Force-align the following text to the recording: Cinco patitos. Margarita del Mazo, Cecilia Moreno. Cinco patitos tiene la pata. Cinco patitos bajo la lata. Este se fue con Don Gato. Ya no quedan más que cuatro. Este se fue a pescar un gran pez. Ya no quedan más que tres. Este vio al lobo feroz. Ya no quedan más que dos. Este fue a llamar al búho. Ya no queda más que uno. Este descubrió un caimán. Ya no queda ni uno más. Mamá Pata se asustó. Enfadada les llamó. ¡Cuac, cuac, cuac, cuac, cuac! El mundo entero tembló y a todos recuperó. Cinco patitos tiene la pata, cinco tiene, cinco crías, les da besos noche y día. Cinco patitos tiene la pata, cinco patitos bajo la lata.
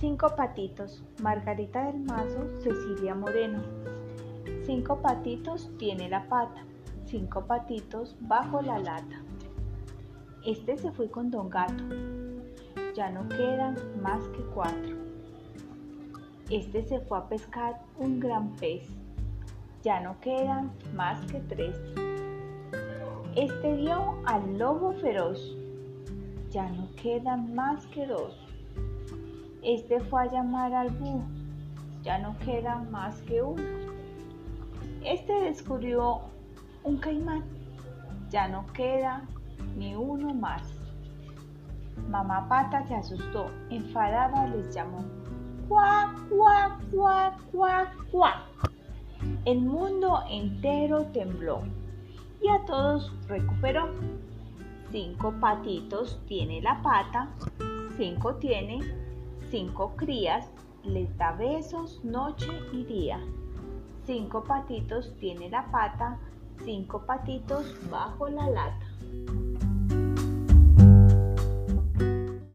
Cinco 0.00 0.28
patitos. 0.36 1.02
Margarita 1.20 1.86
del 1.86 1.98
Mazo, 2.04 2.48
Cecilia 2.62 3.16
Moreno. 3.16 3.60
Cinco 4.64 5.02
patitos 5.02 5.72
tiene 5.76 6.08
la 6.08 6.28
pata. 6.28 6.62
Cinco 7.04 7.44
patitos 7.44 8.16
bajo 8.20 8.62
la 8.62 8.78
lata. 8.78 9.20
Este 10.46 10.78
se 10.78 10.92
fue 10.92 11.10
con 11.10 11.32
Don 11.32 11.50
Gato. 11.50 11.82
Ya 12.94 13.10
no 13.10 13.28
quedan 13.28 13.76
más 14.00 14.22
que 14.28 14.42
cuatro. 14.54 14.96
Este 16.48 16.84
se 16.84 17.00
fue 17.00 17.18
a 17.18 17.28
pescar 17.28 17.82
un 17.98 18.20
gran 18.20 18.54
pez. 18.54 18.88
Ya 19.82 19.98
no 19.98 20.20
quedan 20.20 20.70
más 20.94 21.20
que 21.26 21.40
tres. 21.40 21.76
Este 23.34 23.74
vio 23.74 24.14
al 24.26 24.58
lobo 24.58 24.92
feroz. 24.92 25.56
Ya 26.50 26.68
no 26.70 26.88
quedan 27.02 27.52
más 27.52 27.84
que 27.88 28.06
dos. 28.06 28.48
Este 29.62 30.00
fue 30.00 30.22
a 30.22 30.26
llamar 30.30 30.72
al 30.74 30.90
búho. 30.90 31.22
Ya 32.02 32.18
no 32.18 32.36
queda 32.38 32.76
más 32.90 33.20
que 33.22 33.42
uno. 33.42 33.62
Este 35.04 35.32
descubrió 35.32 36.20
un 36.84 36.98
caimán. 36.98 37.44
Ya 38.30 38.48
no 38.48 38.66
queda 38.72 39.22
ni 39.76 39.94
uno 39.94 40.34
más. 40.34 40.62
Mamá 42.08 42.48
Pata 42.48 42.86
se 42.86 42.94
asustó. 42.94 43.50
Enfadada 43.70 44.46
les 44.48 44.74
llamó. 44.74 45.04
¡Cuac, 45.68 46.28
cuac, 46.30 46.90
cuac, 46.90 47.42
cuac, 47.52 48.10
cuac! 48.10 48.36
El 49.44 49.60
mundo 49.60 50.22
entero 50.30 51.04
tembló 51.12 51.62
y 52.40 52.48
a 52.48 52.64
todos 52.64 53.12
recuperó. 53.28 53.88
Cinco 54.90 55.34
patitos 55.40 56.18
tiene 56.26 56.62
la 56.62 56.80
pata, 56.82 57.28
cinco 57.98 58.36
tiene, 58.36 58.78
cinco 59.50 59.94
crías, 59.96 60.46
les 60.84 61.16
da 61.16 61.32
besos 61.32 62.04
noche 62.04 62.50
y 62.72 62.84
día. 62.84 63.18
Cinco 64.04 64.42
patitos 64.44 65.14
tiene 65.18 65.48
la 65.48 65.70
pata, 65.70 66.18
cinco 66.64 67.04
patitos 67.06 67.74
bajo 67.90 68.28
la 68.28 68.48
lata. 68.50 68.86